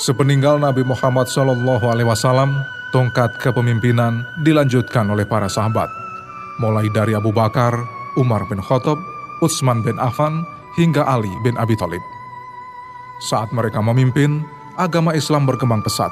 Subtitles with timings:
[0.00, 5.92] Sepeninggal Nabi Muhammad Wasallam, tongkat kepemimpinan dilanjutkan oleh para sahabat,
[6.56, 7.76] mulai dari Abu Bakar,
[8.16, 8.96] Umar bin Khattab,
[9.44, 10.40] Utsman bin Affan,
[10.80, 12.00] hingga Ali bin Abi Thalib.
[13.28, 14.40] Saat mereka memimpin,
[14.80, 16.08] agama Islam berkembang pesat,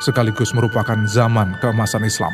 [0.00, 2.32] sekaligus merupakan zaman keemasan Islam.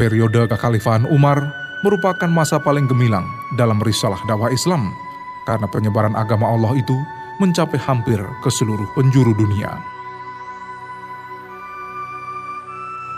[0.00, 1.44] Periode kekhalifahan Umar
[1.84, 4.96] merupakan masa paling gemilang dalam risalah dakwah Islam,
[5.44, 6.96] karena penyebaran agama Allah itu
[7.42, 9.74] mencapai hampir ke seluruh penjuru dunia.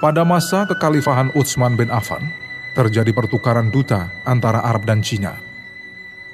[0.00, 2.24] Pada masa kekhalifahan Utsman bin Affan,
[2.72, 5.36] terjadi pertukaran duta antara Arab dan Cina.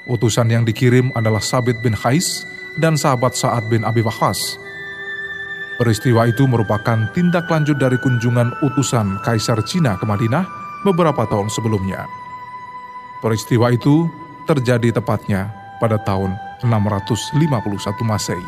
[0.07, 2.47] Utusan yang dikirim adalah Sabit bin Khais
[2.79, 4.63] dan sahabat Sa'ad bin Abi Waqqas.
[5.83, 10.47] Peristiwa itu merupakan tindak lanjut dari kunjungan utusan Kaisar Cina ke Madinah
[10.87, 12.07] beberapa tahun sebelumnya.
[13.19, 14.07] Peristiwa itu
[14.47, 15.51] terjadi tepatnya
[15.83, 17.37] pada tahun 651
[18.07, 18.47] Masehi.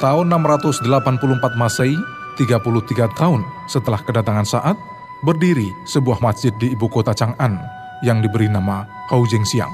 [0.00, 1.98] Tahun 684 Masehi,
[2.40, 4.76] 33 tahun setelah kedatangan saat,
[5.20, 7.60] berdiri sebuah masjid di ibu kota Chang'an
[8.00, 9.70] yang diberi nama Hou Jingxiang.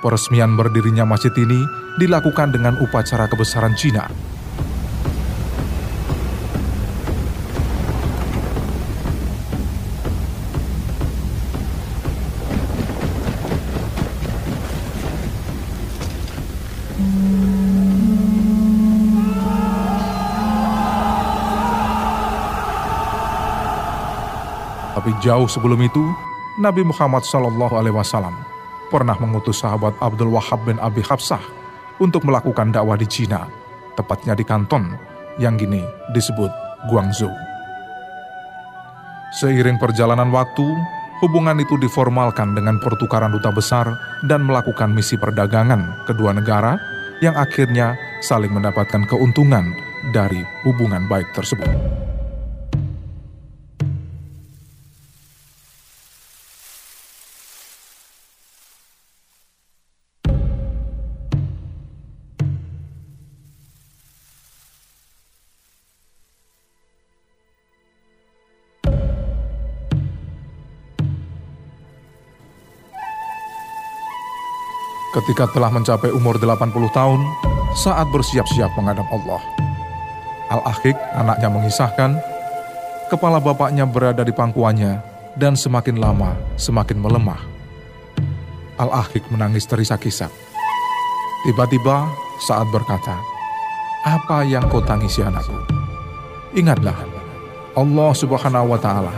[0.00, 1.60] Peresmian berdirinya masjid ini
[2.00, 4.31] dilakukan dengan upacara kebesaran Cina
[25.22, 26.02] jauh sebelum itu,
[26.58, 28.34] Nabi Muhammad Shallallahu Alaihi Wasallam
[28.90, 31.40] pernah mengutus sahabat Abdul Wahab bin Abi Habsah
[32.02, 33.48] untuk melakukan dakwah di Cina,
[33.96, 34.92] tepatnya di Kanton,
[35.40, 35.80] yang kini
[36.12, 36.50] disebut
[36.90, 37.32] Guangzhou.
[39.40, 40.66] Seiring perjalanan waktu,
[41.24, 43.88] hubungan itu diformalkan dengan pertukaran duta besar
[44.28, 46.76] dan melakukan misi perdagangan kedua negara
[47.24, 49.72] yang akhirnya saling mendapatkan keuntungan
[50.12, 52.01] dari hubungan baik tersebut.
[75.12, 77.20] Ketika telah mencapai umur 80 tahun,
[77.76, 79.44] saat bersiap-siap menghadap Allah.
[80.48, 82.16] Al-Akhik, anaknya mengisahkan,
[83.12, 85.04] kepala bapaknya berada di pangkuannya
[85.36, 87.40] dan semakin lama semakin melemah.
[88.80, 90.32] Al-Akhik menangis terisak-isak.
[91.44, 92.08] Tiba-tiba
[92.40, 93.20] saat berkata,
[94.08, 95.60] apa yang kau tangisi anakku?
[96.56, 96.96] Ingatlah,
[97.76, 99.12] Allah subhanahu wa ta'ala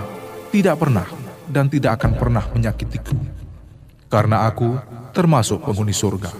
[0.50, 1.06] tidak pernah
[1.46, 3.43] dan tidak akan pernah menyakitiku.
[4.14, 4.78] Karena aku
[5.10, 6.30] termasuk penghuni surga.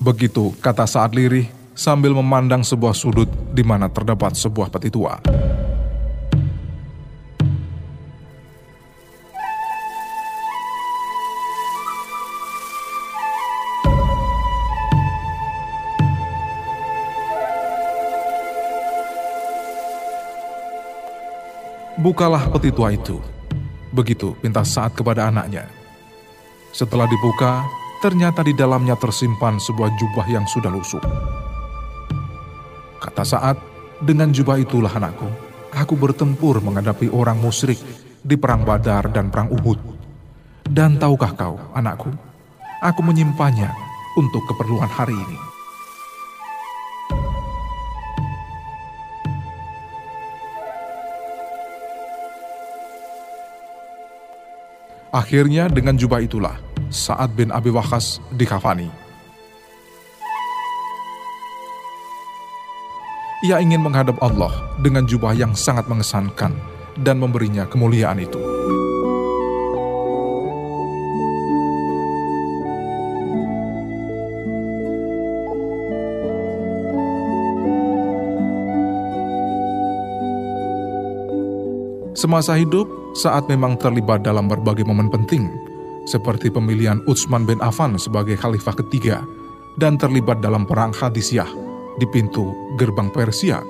[0.00, 1.44] Begitu kata saat lirih
[1.76, 5.20] sambil memandang sebuah sudut di mana terdapat sebuah peti tua.
[22.00, 23.20] Bukalah peti tua itu.
[23.92, 25.83] Begitu pinta saat kepada anaknya.
[26.74, 27.62] Setelah dibuka,
[28.02, 30.98] ternyata di dalamnya tersimpan sebuah jubah yang sudah lusuh.
[32.98, 33.54] Kata saat,
[34.02, 35.30] dengan jubah itulah anakku,
[35.70, 37.78] aku bertempur menghadapi orang musyrik
[38.18, 39.78] di perang Badar dan perang Uhud.
[40.66, 42.10] Dan tahukah kau, anakku,
[42.82, 43.70] aku menyimpannya
[44.18, 45.38] untuk keperluan hari ini.
[55.14, 56.63] Akhirnya dengan jubah itulah
[56.94, 58.86] Sa'ad bin Abi Waqqas dikafani.
[63.42, 66.54] Ia ingin menghadap Allah dengan jubah yang sangat mengesankan
[67.02, 68.38] dan memberinya kemuliaan itu.
[82.14, 82.86] Semasa hidup,
[83.18, 85.73] saat memang terlibat dalam berbagai momen penting,
[86.04, 89.24] seperti pemilihan Utsman bin Affan sebagai khalifah ketiga
[89.80, 91.48] dan terlibat dalam perang Hadisiyah
[91.98, 93.60] di pintu gerbang Persia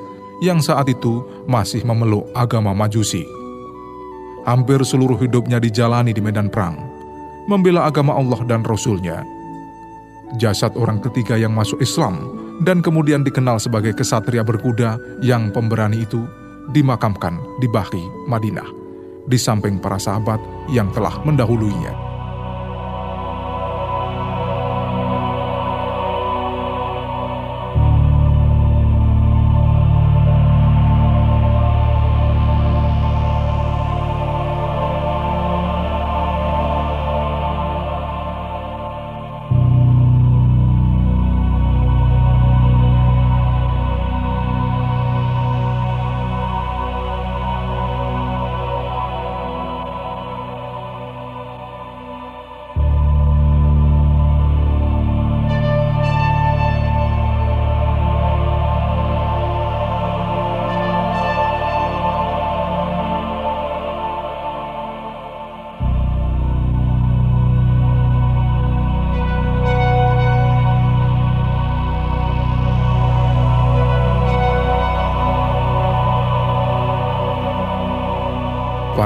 [0.42, 3.24] yang saat itu masih memeluk agama Majusi.
[4.44, 6.76] Hampir seluruh hidupnya dijalani di medan perang,
[7.48, 9.24] membela agama Allah dan Rasulnya.
[10.36, 12.28] Jasad orang ketiga yang masuk Islam
[12.66, 16.26] dan kemudian dikenal sebagai kesatria berkuda yang pemberani itu
[16.76, 18.84] dimakamkan di Baki, Madinah
[19.24, 22.13] di samping para sahabat yang telah mendahuluinya.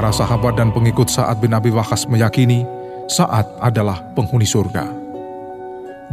[0.09, 2.65] Para sahabat dan pengikut Sa'ad bin Abi Waqqas meyakini
[3.05, 4.89] Sa'ad adalah penghuni surga.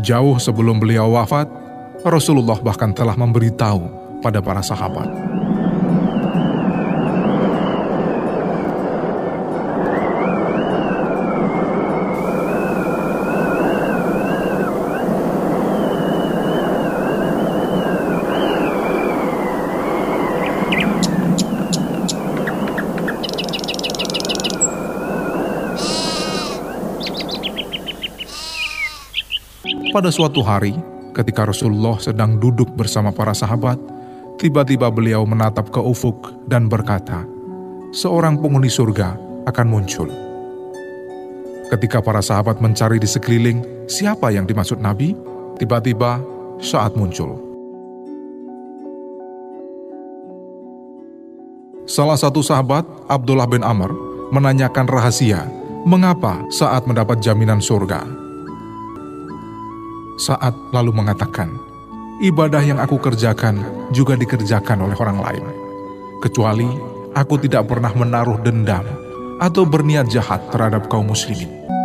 [0.04, 1.48] Jauh sebelum beliau wafat,
[2.04, 3.88] Rasulullah bahkan telah memberitahu
[4.20, 5.08] pada para sahabat.
[29.66, 30.78] Pada suatu hari,
[31.10, 33.80] ketika Rasulullah sedang duduk bersama para sahabat,
[34.38, 37.26] tiba-tiba beliau menatap ke ufuk dan berkata,
[37.90, 39.18] "Seorang penghuni surga
[39.48, 40.06] akan muncul."
[41.66, 45.18] Ketika para sahabat mencari di sekeliling siapa yang dimaksud Nabi,
[45.58, 46.22] tiba-tiba
[46.62, 47.42] saat muncul.
[51.90, 53.90] Salah satu sahabat, Abdullah bin Amr,
[54.30, 55.46] menanyakan rahasia
[55.86, 58.25] mengapa saat mendapat jaminan surga
[60.16, 61.52] saat lalu mengatakan,
[62.24, 63.60] "Ibadah yang aku kerjakan
[63.92, 65.44] juga dikerjakan oleh orang lain,
[66.24, 66.68] kecuali
[67.12, 68.84] aku tidak pernah menaruh dendam
[69.36, 71.75] atau berniat jahat terhadap kaum Muslimin."